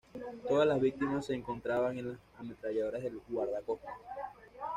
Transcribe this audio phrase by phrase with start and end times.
[0.47, 3.93] Todas las víctimas se encontraban en las ametralladoras del guardacostas.